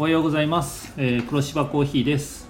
[0.00, 2.48] おはようございます、えー黒芝コーヒーです、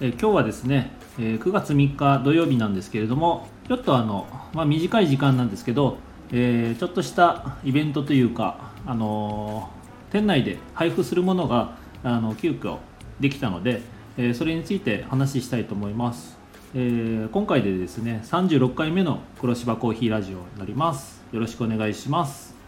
[0.00, 5.98] えー今日はですね、えー9月3日土曜日なんですけれどもちょっとあの、まあ、短い時間なんですけど、
[6.32, 9.70] えちょっとしたイベントというか、あの
[10.10, 12.78] 店内で配布するものがあの急遽
[13.20, 13.82] できたので、
[14.16, 16.36] えそれについて話したいと思います、
[16.74, 21.22] え今回でですね36回目の黒芝コーヒーラジオになります。
[21.30, 22.59] よろしくお願いします。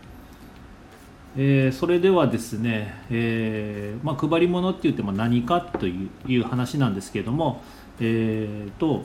[1.37, 7.63] えーそれではですね、えーまあ、配り物って言っても何かという話なんですけども、
[8.01, 9.05] えーと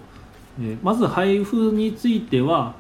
[0.60, 2.76] えーまず配布については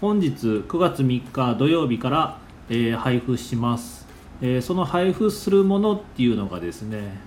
[0.00, 2.38] 本日9月3日土曜日から、
[2.70, 4.06] えー配布します、
[4.40, 7.20] えーその配布するものっていうのがですね、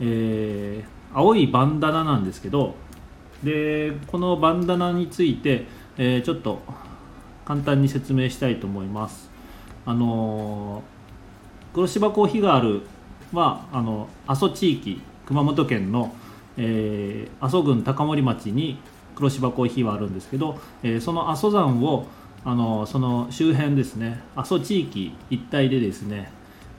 [0.00, 2.74] えー青いバンダナなんですけど
[3.44, 6.60] でこのバンダナについて、えーちょっと
[7.44, 9.30] 簡単に説明したいと思います。
[9.86, 10.94] あのー
[11.74, 12.82] 黒芝コーヒーがある
[13.32, 16.14] はあの阿蘇地域熊本県の、
[16.56, 18.78] えー阿蘇郡高森町に
[19.16, 22.06] 黒芝コーヒーはあるんですけど、えーその阿蘇山を
[22.44, 26.30] あのその周辺ですね阿蘇地域一帯でですね、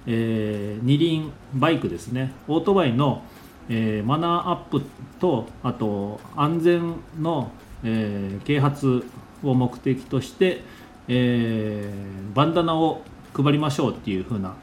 [0.08, 3.22] えー二輪バイクですねオートバイの、
[3.68, 4.82] えーマナーアップ
[5.20, 7.52] とあと安全の、
[7.84, 9.04] え啓発
[9.44, 10.62] を目的として、
[11.09, 11.92] え
[12.34, 13.02] バンダナを
[13.34, 14.56] 配りましょうっていう風な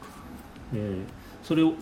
[0.73, 1.73] えーそれを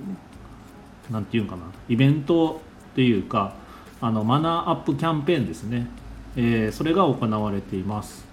[1.12, 2.62] なんていうんかなイベント
[2.96, 3.54] というか
[4.00, 5.88] あのマナーアップキャンペーンですね、
[6.36, 8.26] えーそれが行われています。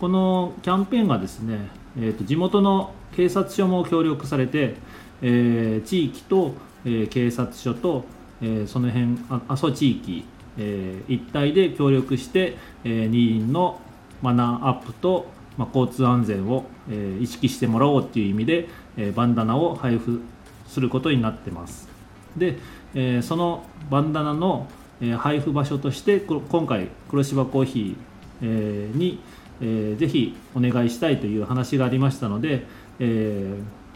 [0.00, 4.76] このキャンペーンがですね、えーと地元の警察署も協力されて、
[5.20, 6.54] えー地域と、
[6.86, 8.04] えー警察署と、
[8.40, 10.24] えその辺阿蘇地域、
[10.56, 13.78] え一帯で協力して、えー二輪の
[14.22, 15.26] マナーアップと、
[15.58, 18.68] まあ、交通安全を、え意識してもらおうっていう意味で、
[19.14, 20.20] バンダナを配布
[20.68, 21.88] することになってます。
[22.36, 22.58] で、
[22.94, 24.68] えそのバンダナの、
[25.18, 29.18] 配布場所として今回黒芝コーヒー、に、
[29.60, 32.66] ぜひお願いしたいという話がありましたので、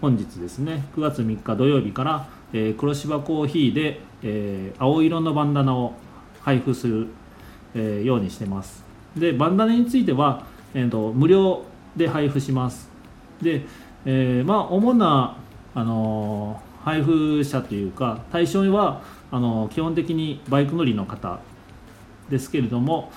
[0.00, 2.28] 本日ですね9月3日土曜日から、
[2.78, 3.72] 黒芝コーヒー
[4.22, 5.94] で、青色のバンダナを
[6.41, 7.09] 配布する、
[8.04, 8.84] ようにしてます。
[9.16, 11.65] でバンダナについては、無料
[11.97, 12.88] で配布します。
[13.42, 13.66] で、
[14.06, 15.37] えーまあ主な、
[15.75, 21.41] あの配布者というか対象はあの基本的にバイク乗りの方
[22.28, 23.10] ですけれども、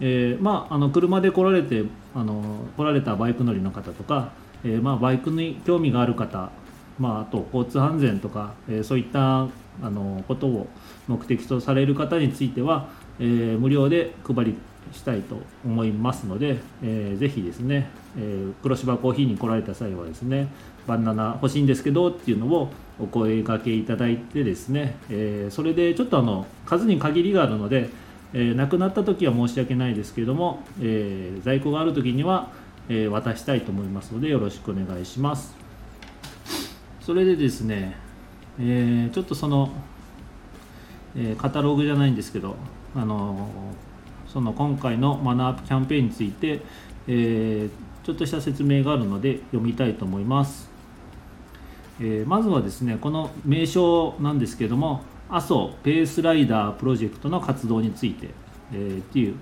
[0.00, 2.42] えーまあ、あの車で来られてあの
[2.76, 4.32] 来られたバイク乗りの方とか、
[4.64, 6.50] えーまあ、バイクに興味がある方、
[6.98, 9.48] まあ、あと交通安全とか、えーそういった
[9.82, 10.68] あのことを
[11.06, 14.58] 目的とされる方については、え無料で配り
[14.92, 20.48] したいと思いますので、えーぜひですね、えー黒芝コーヒーに来られた際はですね
[20.86, 27.90] バナナ欲しいんですけどっていうのをお声掛けいただいてですね、えーそれでちょっとあの数に限りがあるので、
[28.32, 32.50] えーなくなった時は申し訳ないですけども、えー在庫がある時には、
[32.88, 35.54] え渡したいと思いますのでよろしくお願いします。
[37.00, 37.96] それでですね、
[38.60, 39.70] えちょっとその、
[41.16, 42.56] えカタログじゃないんですけど
[42.94, 43.48] あの
[44.32, 46.60] その今回のマナーアップキャンペーンについて、
[47.08, 47.70] えー
[48.06, 50.70] ちょっとした説明があるので読みたいと思います。
[52.00, 58.28] えーまずはですねこの名称なんですけども阿蘇ペースライダープロジェクトの活動について、
[58.72, 59.34] えーっていう、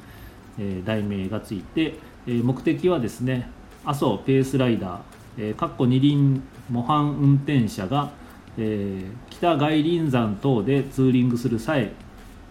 [0.59, 3.51] えー題名がついて、えー目的はですね
[3.85, 5.01] 阿蘇ペースライダー、
[5.37, 8.13] えーかっこ二輪模範運転者が、
[8.57, 11.91] えー北外輪山等でツーリングする際、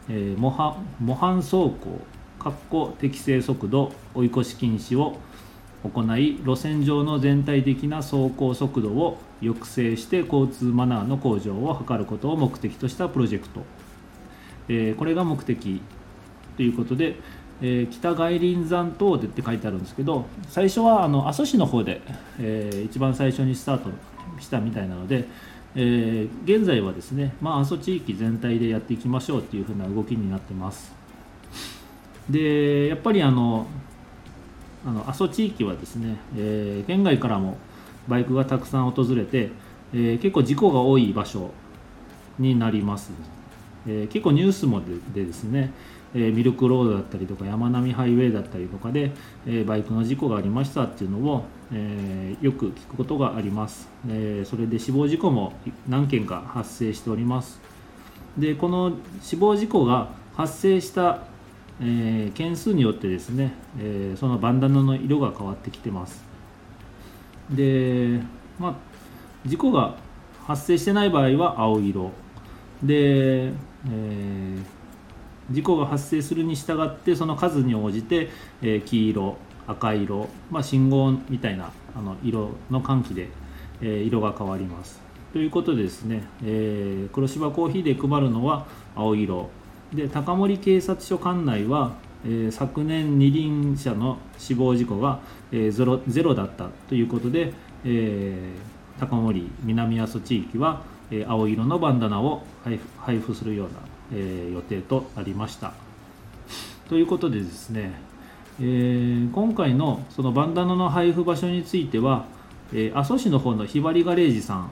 [0.10, 1.76] えー模範模範走行
[3.00, 5.18] 適正速度追い越し禁止を
[5.84, 13.62] 行い路線上の全体的な走行速度を抑制して交通マナーの向上を図ることを目的としたプロジェクト、
[14.70, 15.82] えーこれが目的。
[16.56, 17.16] ということで、
[17.62, 22.02] えー北外輪山等でって書いてあるんですけど最初はあの阿蘇市の方で、
[22.40, 23.90] えー一番最初にスタート
[24.40, 25.26] したみたいなので、
[25.76, 31.03] え現在はですね、まあ、阿蘇地域全体でやっていきましょうっていうふうな動きになってます。
[32.30, 33.68] でやっぱりあの
[34.86, 37.58] あの阿蘇地域はですね、えー県外からも
[38.08, 39.50] バイクがたくさん訪れて、
[39.94, 41.52] えー結構事故が多い場所
[42.38, 43.12] になります、
[43.88, 44.82] えー結構ニュースも
[45.14, 45.72] でですね、
[46.14, 49.12] えーミルクロードだったりとか山並ハイウェイだったりとかで、
[49.46, 55.54] えーバイクの事故がありましたっていうのを、えーよく聞くことがあります、えーそれで死亡事故も
[55.88, 57.62] 何件か発生しております。
[58.38, 61.28] でこの死亡事故が発生した、
[61.82, 66.24] えー件数によってですね、えーそのバンダナの色が変わってきてます。
[67.50, 68.20] で
[68.60, 68.76] まあ
[69.46, 69.98] 事故が
[70.46, 72.12] 発生してない場合は青色。
[72.84, 74.64] で、えー
[75.52, 78.30] 事故が発生するに従ってその数に応じて、
[78.62, 79.38] えー黄色
[79.68, 83.30] 赤色、まあ、信号みたいなあの色の換気で、
[83.82, 85.02] えー色が変わります。
[85.34, 89.50] ということでですね、えー黒芝コーヒーで配るのは青色。
[89.94, 91.94] で高森警察署管内は、
[92.26, 95.20] えー昨年二輪車の死亡事故が、
[95.52, 97.54] えーゼロゼロだったということで、
[97.86, 100.82] えー高森南阿蘇地域は、
[101.12, 103.74] えー青色のバンダナを配布配布するような、
[104.14, 105.74] えー予定となりました。
[106.90, 107.94] ということでですね、
[108.60, 112.26] えー今回のそのバンダナの配布場所については、
[112.74, 114.70] えー阿蘇市の方のひばりガレージさん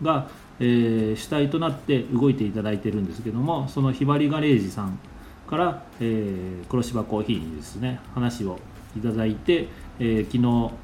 [0.00, 0.28] が、
[0.60, 4.98] えー主体となって動いていただいてるんですけどもそのひばりガレージさん
[5.48, 8.58] から、えー黒芝コーヒーにですね話を
[8.96, 9.68] いただいて、
[9.98, 10.74] えー昨日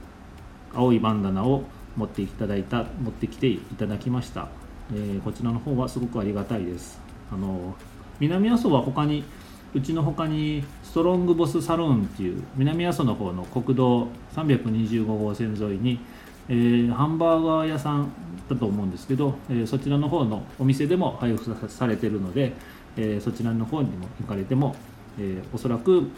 [0.75, 1.63] 青いバンダナを
[1.97, 4.49] 持っていただいた持ってきていただきました、
[4.93, 7.01] えーこちらの方はすごくありがたいです。
[7.33, 7.75] あの
[8.19, 9.25] 南阿蘇は他に
[9.75, 16.01] うちの他にストロングボスサロンっていう南阿蘇の方の国道325号線沿いに、
[16.49, 18.11] えーハンバーガー屋さん
[18.49, 22.53] だと思うんですけど、えーそちらの方のお店でも配布されてるので、
[22.97, 24.77] えーそちらの方にも行かれても、
[25.19, 26.09] えーおそらく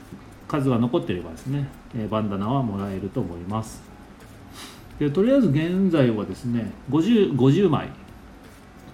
[0.46, 3.82] 数が残っていればですね、えーバンダナはもらえると思います。
[4.98, 7.88] でとりあえず現在はですね 50, 50枚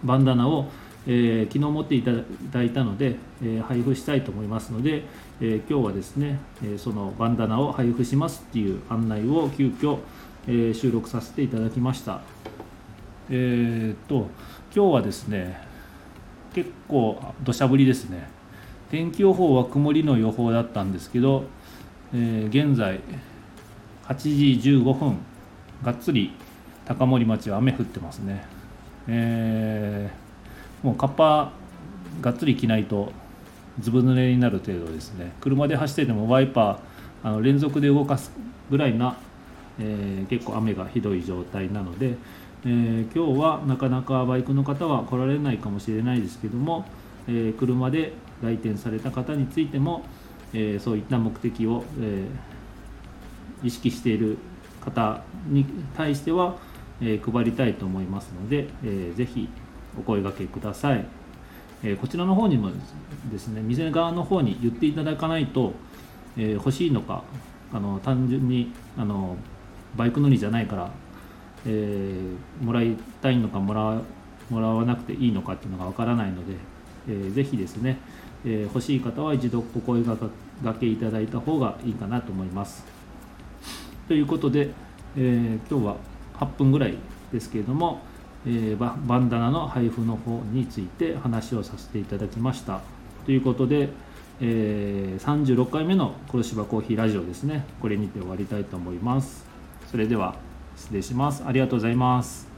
[0.03, 0.67] バンダナを、
[1.07, 2.11] えー昨日持っていた
[2.53, 5.05] だいたので、えー配布したいと思いますので、
[5.41, 9.99] えー今日はですね、えーそのバンダナを配布しますっていう案内を急遽、
[10.47, 12.21] えー収録させていただきました。
[13.31, 14.29] えーっと
[14.75, 15.61] 今日はですね
[16.55, 18.29] 結構土砂降りですね。
[18.91, 21.45] 天気予報は曇りの予報だったんですけど、
[22.13, 23.01] えー現在
[24.07, 24.15] 8
[24.61, 25.17] 時15分
[25.83, 26.33] がっつり
[26.85, 28.45] 高森町は雨降ってますね。
[29.09, 31.53] えーもうカッパ
[32.21, 33.11] がっつり着ないと
[33.81, 35.33] ずぶ濡れになる程度ですね。
[35.41, 38.31] 車で走っててもワイパーあの連続で動かす
[38.71, 39.17] ぐらいな、
[39.81, 42.17] えー結構雨がひどい状態なので、
[42.67, 46.87] えー今日はなかなかバイクの方は来られないかもしれないですけども、
[47.29, 50.05] えー車で来店された方についても、
[50.55, 52.27] えーそういった目的を、え
[53.63, 54.39] 意識している
[54.81, 55.67] 方に
[55.97, 56.57] 対しては、
[57.03, 59.49] え配りたいと思いますので、えーぜひ
[59.99, 61.05] お声掛けください、
[61.83, 62.71] えこちらの方にも
[63.31, 65.75] ですね店側の方に言っていただかないと、
[66.39, 67.25] え欲しいのか
[67.75, 69.37] あの単純にあの
[69.97, 70.91] バイク乗りじゃないから、
[71.67, 74.03] えーもらいたいのかもらわ
[74.51, 76.55] もらわなくていいのかっていうのがわからないので、
[77.09, 77.99] えーぜひですね、
[78.45, 80.17] えー欲しい方は一度お声が
[80.75, 82.85] けいただいた方がいいかなと思います。
[84.09, 84.71] ということで、
[85.17, 85.97] えー今日は
[86.39, 86.97] 8分ぐらい
[87.33, 88.01] ですけれども、
[88.47, 92.81] えーババンダナの配布の方について話をさせていただきました。
[93.25, 93.89] ということで、
[94.41, 99.47] えー36回目の黒芝コーヒーラジオですね、これにて終わりたいと思います。
[99.91, 100.35] それでは
[100.77, 101.43] 失礼します。
[101.47, 102.54] ありがとうございます。